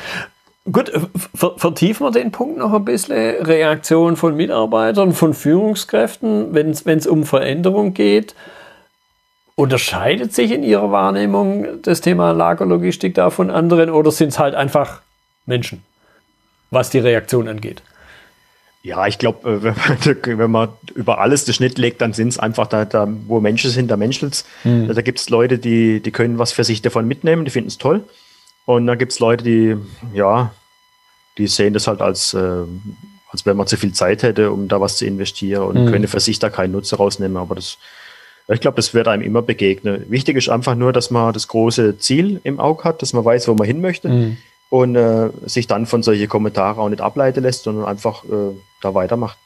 [0.72, 0.92] Gut,
[1.36, 3.46] vertiefen wir den Punkt noch ein bisschen.
[3.46, 8.34] Reaktion von Mitarbeitern, von Führungskräften, wenn es um Veränderung geht.
[9.54, 14.56] Unterscheidet sich in Ihrer Wahrnehmung das Thema Lagerlogistik da von anderen oder sind es halt
[14.56, 15.02] einfach
[15.46, 15.84] Menschen,
[16.72, 17.84] was die Reaktion angeht?
[18.82, 19.64] Ja, ich glaube, äh,
[20.24, 23.40] wenn, wenn, man über alles den Schnitt legt, dann sind es einfach da, da, wo
[23.40, 24.94] Menschen sind, da menschelt hm.
[24.94, 27.78] Da gibt es Leute, die, die können was für sich davon mitnehmen, die finden es
[27.78, 28.04] toll.
[28.66, 29.78] Und dann gibt es Leute, die,
[30.14, 30.52] ja,
[31.38, 32.64] die sehen das halt als, äh,
[33.32, 35.92] als wenn man zu viel Zeit hätte, um da was zu investieren und hm.
[35.92, 37.38] können für sich da keinen Nutzen rausnehmen.
[37.38, 37.78] Aber das
[38.48, 40.06] ich glaube, das wird einem immer begegnen.
[40.08, 43.48] Wichtig ist einfach nur, dass man das große Ziel im Auge hat, dass man weiß,
[43.48, 44.38] wo man hin möchte mhm.
[44.70, 48.94] und äh, sich dann von solchen Kommentaren auch nicht ableiten lässt, sondern einfach äh, da
[48.94, 49.38] weitermacht.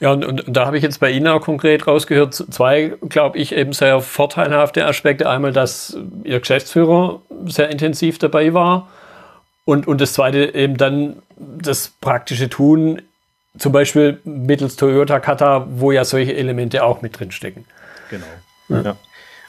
[0.00, 3.52] Ja, und, und, da habe ich jetzt bei Ihnen auch konkret rausgehört, zwei, glaube ich,
[3.52, 5.28] eben sehr vorteilhafte Aspekte.
[5.28, 8.88] Einmal, dass Ihr Geschäftsführer sehr intensiv dabei war
[9.64, 13.02] und, und das zweite eben dann das praktische Tun,
[13.58, 17.64] zum Beispiel mittels Toyota Kata, wo ja solche Elemente auch mit drin stecken.
[18.10, 18.26] Genau.
[18.68, 18.96] Ja.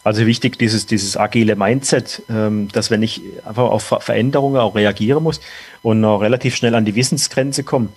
[0.04, 5.24] Also wichtig, dieses, dieses agile Mindset, ähm, dass wenn ich einfach auf Veränderungen auch reagieren
[5.24, 5.42] muss
[5.84, 7.90] und auch relativ schnell an die Wissensgrenze komme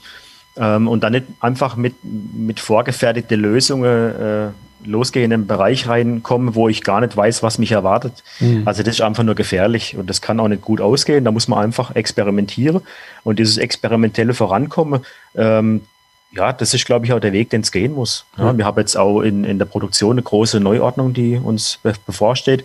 [0.56, 4.48] ähm, und dann nicht einfach mit, mit vorgefertigten Lösungen äh,
[4.84, 8.22] losgehe in einen Bereich reinkomme, wo ich gar nicht weiß, was mich erwartet.
[8.40, 8.62] Mhm.
[8.66, 11.24] Also das ist einfach nur gefährlich und das kann auch nicht gut ausgehen.
[11.24, 12.80] Da muss man einfach experimentieren
[13.22, 15.00] und dieses experimentelle Vorankommen,
[15.34, 15.82] ähm,
[16.32, 18.24] ja, das ist, glaube ich, auch der Weg, den es gehen muss.
[18.38, 22.64] Ja, wir haben jetzt auch in, in der Produktion eine große Neuordnung, die uns bevorsteht.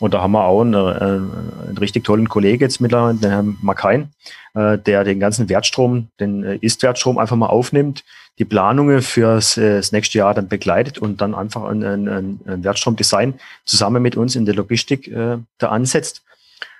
[0.00, 4.10] Und da haben wir auch einen, einen richtig tollen Kollegen jetzt mittlerweile, den Herrn Makain,
[4.54, 8.04] äh, der den ganzen Wertstrom, den äh, Ist-Wertstrom einfach mal aufnimmt,
[8.38, 12.08] die Planungen fürs äh, das nächste Jahr dann begleitet und dann einfach ein, ein,
[12.46, 13.34] ein Wertstromdesign
[13.64, 16.22] zusammen mit uns in der Logistik äh, da ansetzt.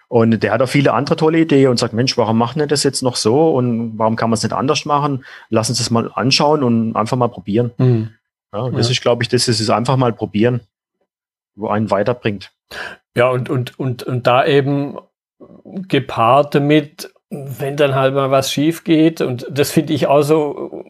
[0.09, 2.83] Und der hat auch viele andere tolle Ideen und sagt, Mensch, warum machen wir das
[2.83, 5.24] jetzt noch so und warum kann man es nicht anders machen?
[5.50, 7.72] Lass uns das mal anschauen und einfach mal probieren.
[7.76, 8.11] Mhm.
[8.54, 8.92] Ja, das ja.
[8.92, 10.61] ist, glaube ich, das ist es einfach mal probieren,
[11.54, 12.50] wo einen weiterbringt.
[13.18, 14.96] Ja, und, und, und, und da eben
[15.88, 20.85] gepaart damit, wenn dann halt mal was schief geht, und das finde ich auch so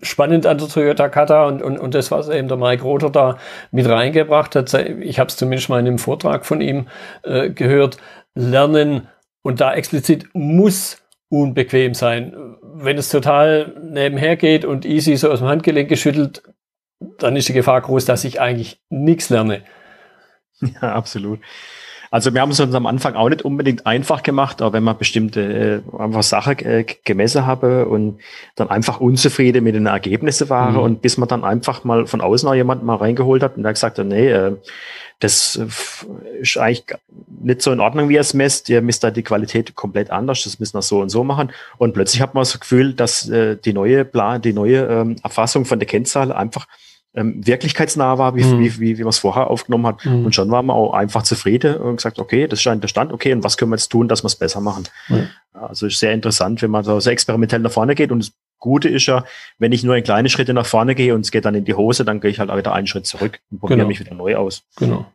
[0.00, 3.36] spannend an der Toyota Kata und, und, und das, was eben der Mike Rother da
[3.70, 6.88] mit reingebracht hat, ich habe es zumindest mal in einem Vortrag von ihm
[7.22, 7.98] äh, gehört,
[8.34, 9.08] lernen
[9.42, 12.34] und da explizit muss unbequem sein.
[12.62, 16.44] Wenn es total nebenher geht und easy so aus dem Handgelenk geschüttelt,
[17.18, 19.60] dann ist die Gefahr groß, dass ich eigentlich nichts lerne.
[20.82, 21.40] Ja, absolut.
[22.10, 24.96] Also wir haben es uns am Anfang auch nicht unbedingt einfach gemacht, aber wenn man
[24.96, 28.20] bestimmte äh, einfach Sachen äh, gemessen habe und
[28.54, 30.78] dann einfach unzufrieden mit den Ergebnissen war mhm.
[30.78, 33.72] und bis man dann einfach mal von außen auch jemand mal reingeholt hat und der
[33.72, 34.56] gesagt hat, nee, äh,
[35.18, 35.66] das äh,
[36.40, 36.84] ist eigentlich
[37.42, 38.68] nicht so in Ordnung, wie er es misst.
[38.68, 40.44] Ihr misst da die Qualität komplett anders.
[40.44, 41.50] Das müssen wir so und so machen.
[41.78, 45.64] Und plötzlich hat man das Gefühl, dass äh, die neue Plan, die neue ähm, Erfassung
[45.64, 46.68] von der Kennzahl einfach
[47.14, 48.60] ähm, wirklichkeitsnah war, wie, mhm.
[48.60, 50.04] wie, wie, wie man es vorher aufgenommen hat.
[50.04, 50.26] Mhm.
[50.26, 53.32] Und schon waren wir auch einfach zufrieden und gesagt, okay, das scheint der Stand, okay,
[53.32, 54.84] und was können wir jetzt tun, dass wir es besser machen?
[55.08, 55.28] Mhm.
[55.52, 58.88] Also ist sehr interessant, wenn man so sehr experimentell nach vorne geht und das Gute
[58.88, 59.24] ist ja,
[59.58, 61.74] wenn ich nur in kleine Schritte nach vorne gehe und es geht dann in die
[61.74, 63.88] Hose, dann gehe ich halt auch wieder einen Schritt zurück und probiere genau.
[63.88, 64.62] mich wieder neu aus.
[64.76, 65.06] Genau.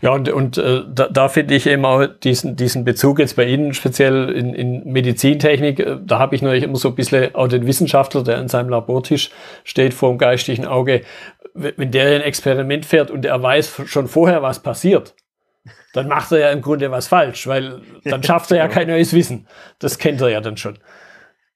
[0.00, 3.44] Ja, und, und äh, da, da finde ich eben auch diesen, diesen Bezug jetzt bei
[3.44, 7.48] Ihnen speziell in, in Medizintechnik, äh, da habe ich natürlich immer so ein bisschen auch
[7.48, 9.30] den Wissenschaftler, der an seinem Labortisch
[9.64, 11.02] steht vor dem geistigen Auge,
[11.54, 15.14] wenn der ein Experiment fährt und er weiß schon vorher, was passiert,
[15.92, 19.12] dann macht er ja im Grunde was falsch, weil dann schafft er ja kein neues
[19.12, 19.46] Wissen.
[19.78, 20.78] Das kennt er ja dann schon.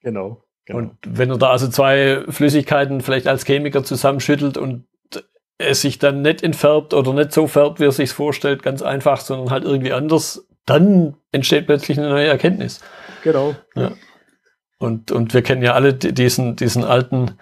[0.02, 0.42] Genau.
[0.64, 0.78] genau.
[0.78, 4.86] Und wenn er da also zwei Flüssigkeiten vielleicht als Chemiker zusammenschüttelt und
[5.60, 9.20] es sich dann nicht entfärbt oder nicht so färbt, wie er sich vorstellt, ganz einfach,
[9.20, 12.80] sondern halt irgendwie anders, dann entsteht plötzlich eine neue Erkenntnis.
[13.22, 13.54] Genau.
[13.74, 13.92] Ja.
[14.78, 17.32] Und, und wir kennen ja alle diesen, diesen alten,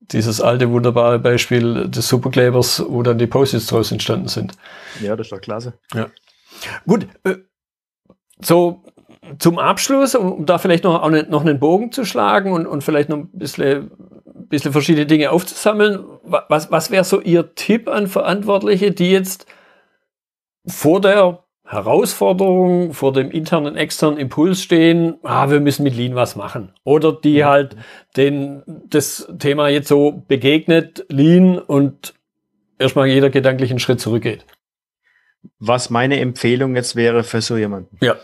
[0.00, 4.52] dieses alte wunderbare Beispiel des Superklebers, wo dann die Post-its draus entstanden sind.
[5.00, 5.74] Ja, das ist doch klasse.
[5.94, 6.08] Ja.
[6.86, 7.36] Gut, äh,
[8.40, 8.82] so
[9.38, 13.08] zum Abschluss, um da vielleicht noch, ne, noch einen Bogen zu schlagen und, und vielleicht
[13.08, 13.90] noch ein bisschen,
[14.48, 19.46] bisschen verschiedene Dinge aufzusammeln, was, was wäre so Ihr Tipp an Verantwortliche, die jetzt
[20.66, 26.36] vor der Herausforderung, vor dem internen, externen Impuls stehen, ah, wir müssen mit Lean was
[26.36, 26.72] machen.
[26.84, 27.76] Oder die halt
[28.16, 32.14] den, das Thema jetzt so begegnet, Lean und
[32.78, 34.46] erstmal jeder gedanklichen Schritt zurückgeht.
[35.58, 37.98] Was meine Empfehlung jetzt wäre für so jemanden?
[38.00, 38.16] Ja.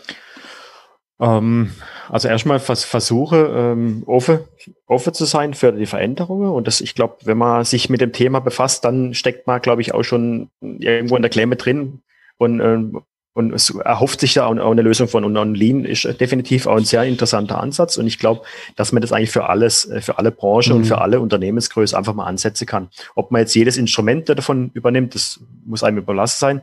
[1.23, 1.71] Ähm,
[2.09, 4.39] also erstmal vers versuche, ähm, offen,
[4.87, 6.49] offen zu sein für die Veränderungen.
[6.49, 9.81] Und das, ich glaube, wenn man sich mit dem Thema befasst, dann steckt man, glaube
[9.81, 12.01] ich, auch schon irgendwo in der Klemme drin
[12.37, 13.01] und, ähm,
[13.35, 15.23] und es erhofft sich da auch, eine Lösung von.
[15.23, 17.97] Und Lean ist definitiv auch ein sehr interessanter Ansatz.
[17.97, 18.41] Und ich glaube,
[18.75, 20.77] dass man das eigentlich für alles, äh, für alle Branchen mhm.
[20.79, 22.89] und für alle Unternehmensgröße einfach mal ansetzen kann.
[23.15, 26.61] Ob man jetzt jedes Instrument davon übernimmt, das muss einem überlassen sein.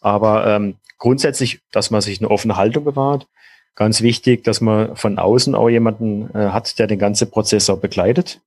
[0.00, 3.26] Aber ähm, grundsätzlich, dass man sich eine offene Haltung bewahrt,
[3.74, 7.78] Ganz wichtig, dass man von außen auch jemanden äh, hat, der den ganzen Prozess auch
[7.78, 8.40] begleitet.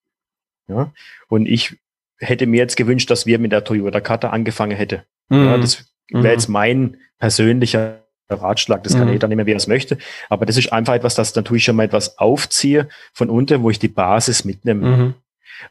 [0.67, 0.91] Ja.
[1.27, 1.77] Und ich
[2.19, 5.01] hätte mir jetzt gewünscht, dass wir mit der Toyota Kata angefangen hätten.
[5.29, 5.45] Mhm.
[5.45, 6.29] Ja, das wäre mhm.
[6.29, 8.83] jetzt mein persönlicher Ratschlag.
[8.83, 9.13] Das kann mhm.
[9.13, 9.97] jeder nehmen, wie er es möchte.
[10.29, 13.63] Aber das ist einfach etwas, dass dann tue ich schon mal etwas aufziehe von unten,
[13.63, 14.85] wo ich die Basis mitnehme.
[14.85, 15.13] Mhm.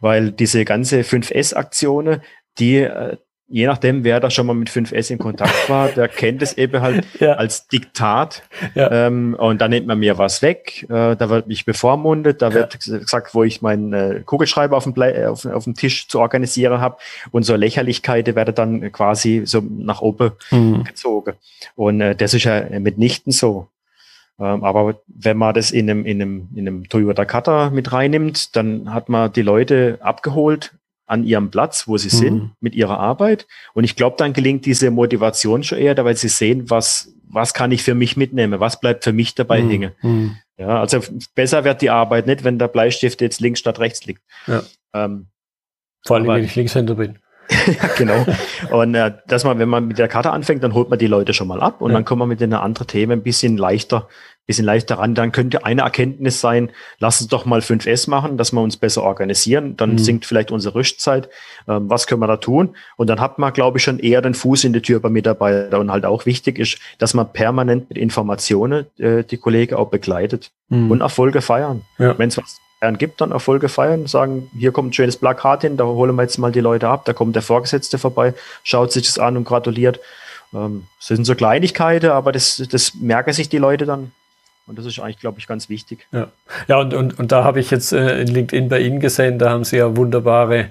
[0.01, 2.23] Weil diese ganze 5S-Aktionen,
[2.59, 3.17] die, äh,
[3.55, 6.81] je nachdem, wer da schon mal mit 5S in Kontakt war, der kennt es eben
[6.81, 7.35] halt ja.
[7.35, 8.43] als Diktat.
[8.75, 9.07] Ja.
[9.07, 12.81] Ähm, und da nimmt man mir was weg, äh, da wird mich bevormundet, da wird
[12.81, 16.81] gesagt, wo ich meinen äh, Kugelschreiber auf dem, Blei, auf, auf dem Tisch zu organisieren
[16.81, 16.97] habe.
[17.31, 20.83] Und so Lächerlichkeiten werden dann quasi so nach oben mhm.
[20.83, 21.35] gezogen.
[21.77, 23.69] Und äh, das ist ja mitnichten so.
[24.41, 28.57] Ähm, aber wenn man das in einem, in einem, in einem Toyota Cutter mit reinnimmt,
[28.57, 30.73] dann hat man die Leute abgeholt,
[31.07, 32.21] an ihrem Platz, wo sie mhm.
[32.21, 33.47] sind, mit ihrer Arbeit.
[33.75, 37.73] Und ich glaube, dann gelingt diese Motivation schon eher, weil sie sehen, was, was kann
[37.73, 39.71] ich für mich mitnehmen, was bleibt für mich dabei mhm.
[39.71, 39.93] hängen.
[40.03, 40.37] Mhm.
[40.57, 41.01] Ja, also
[41.35, 44.23] besser wird die Arbeit nicht, wenn der Bleistift jetzt links statt rechts liegt.
[44.47, 44.63] Ja.
[44.95, 45.27] Ähm,
[46.07, 47.19] Vor allem, wenn ich Linkshänder bin.
[47.51, 48.25] ja, genau.
[48.71, 51.35] Und äh, dass man, wenn man mit der Karte anfängt, dann holt man die Leute
[51.35, 51.97] schon mal ab und ja.
[51.97, 54.09] dann kommt man mit den anderen Themen ein bisschen leichter
[54.47, 55.15] bisschen leichter ran.
[55.15, 59.03] Dann könnte eine Erkenntnis sein, lass uns doch mal 5S machen, dass wir uns besser
[59.03, 59.77] organisieren.
[59.77, 59.99] Dann mhm.
[59.99, 61.29] sinkt vielleicht unsere Rüstzeit.
[61.69, 62.77] Ähm, was können wir da tun?
[62.97, 65.81] Und dann hat man, glaube ich, schon eher den Fuß in die Tür bei Mitarbeitern.
[65.81, 70.51] Und halt auch wichtig ist, dass man permanent mit Informationen äh, die Kollegen auch begleitet
[70.69, 70.91] mhm.
[70.91, 71.83] und Erfolge feiern.
[71.99, 72.19] Ja.
[72.19, 75.77] Wenn es was feiern gibt, dann Erfolge feiern, sagen, hier kommt ein schönes Plakat hin,
[75.77, 79.07] da holen wir jetzt mal die Leute ab, da kommt der Vorgesetzte vorbei, schaut sich
[79.07, 80.01] das an und gratuliert.
[80.53, 84.13] Ähm, das sind so Kleinigkeiten, aber das, das merken sich die Leute dann.
[84.67, 86.07] Und das ist eigentlich, glaube ich, ganz wichtig.
[86.13, 86.29] Ja,
[86.69, 89.51] ja und, und, und da habe ich jetzt äh, in LinkedIn bei Ihnen gesehen, da
[89.51, 90.71] haben Sie ja wunderbare,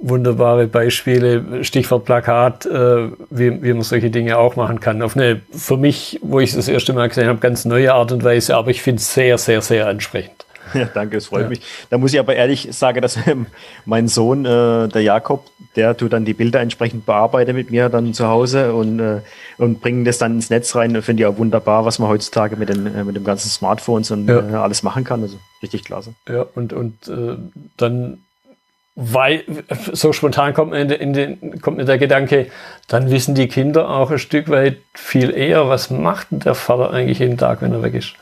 [0.00, 5.02] wunderbare Beispiele, Stichwort Plakat, äh, wie, wie man solche Dinge auch machen kann.
[5.02, 8.12] Auf eine, für mich, wo ich es das erste Mal gesehen habe, ganz neue Art
[8.12, 10.46] und Weise, aber ich finde es sehr, sehr, sehr ansprechend.
[10.74, 11.48] Ja, danke, es freut ja.
[11.48, 11.60] mich.
[11.90, 13.18] Da muss ich aber ehrlich sagen, dass
[13.84, 18.14] mein Sohn, äh, der Jakob, der tut dann die Bilder entsprechend bearbeiten mit mir dann
[18.14, 19.20] zu Hause und, äh,
[19.58, 21.00] und bringen das dann ins Netz rein.
[21.02, 24.28] Finde ich auch wunderbar, was man heutzutage mit den, äh, mit dem ganzen Smartphones und
[24.28, 24.38] ja.
[24.38, 25.22] äh, alles machen kann.
[25.22, 26.14] Also richtig klasse.
[26.28, 27.36] Ja, und, und äh,
[27.76, 28.18] dann
[29.00, 29.44] weil
[29.92, 32.48] so spontan kommt mir, in den, kommt mir der Gedanke,
[32.88, 37.20] dann wissen die Kinder auch ein Stück weit viel eher, was macht der Vater eigentlich
[37.20, 38.14] jeden Tag, wenn er weg ist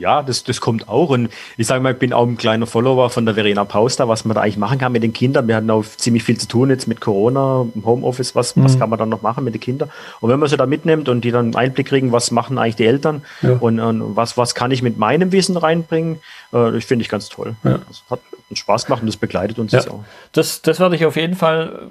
[0.00, 1.10] ja, das, das kommt auch.
[1.10, 4.24] Und ich sage mal, ich bin auch ein kleiner Follower von der Verena Pauster, was
[4.24, 5.46] man da eigentlich machen kann mit den Kindern.
[5.46, 8.64] Wir hatten auch ziemlich viel zu tun jetzt mit Corona, im Homeoffice, was, mhm.
[8.64, 9.90] was kann man dann noch machen mit den Kindern?
[10.20, 12.86] Und wenn man sie da mitnimmt und die dann Einblick kriegen, was machen eigentlich die
[12.86, 13.52] Eltern ja.
[13.60, 16.20] und, und, was, was kann ich mit meinem Wissen reinbringen,
[16.54, 17.54] äh, ich finde ich ganz toll.
[17.62, 17.78] Ja.
[17.86, 18.20] Das hat
[18.52, 19.80] Spaß gemacht und das begleitet uns ja.
[19.80, 20.02] auch.
[20.32, 21.90] Das, das werde ich auf jeden Fall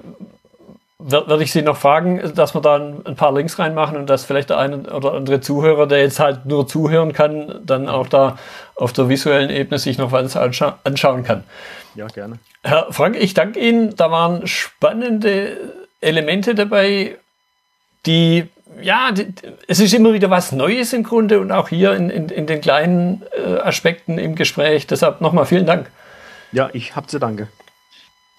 [1.02, 4.50] werde ich Sie noch fragen, dass wir da ein paar Links reinmachen und dass vielleicht
[4.50, 8.38] der eine oder andere Zuhörer, der jetzt halt nur zuhören kann, dann auch da
[8.76, 11.44] auf der visuellen Ebene sich noch was anscha anschauen kann.
[11.94, 12.38] Ja, gerne.
[12.62, 13.96] Herr Frank, ich danke Ihnen.
[13.96, 15.56] Da waren spannende
[16.00, 17.16] Elemente dabei,
[18.06, 18.46] die,
[18.82, 19.32] ja, die,
[19.68, 22.60] es ist immer wieder was Neues im Grunde und auch hier in, in, in den
[22.60, 24.86] kleinen äh, Aspekten im Gespräch.
[24.86, 25.90] Deshalb nochmal vielen Dank.
[26.52, 27.48] Ja, ich habe zu danke.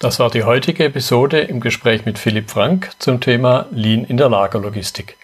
[0.02, 4.30] Das war die heutige Episode im Gespräch mit Philipp Frank zum Thema Lean in der
[4.30, 5.16] Lagerlogistik.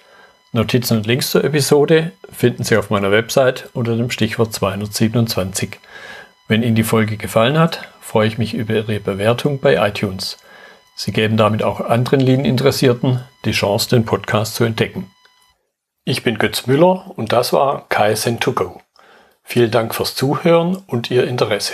[0.51, 5.79] Notizen und Links zur Episode finden Sie auf meiner Website unter dem Stichwort 227.
[6.47, 10.37] Wenn Ihnen die Folge gefallen hat, freue ich mich über Ihre Bewertung bei iTunes.
[10.95, 15.09] Sie geben damit auch anderen Lean-Interessierten die Chance, den Podcast zu entdecken.
[16.05, 18.79] Ich bin Götz Müller und das war KSN2Go.
[19.41, 21.73] Vielen Dank fürs Zuhören und Ihr Interesse.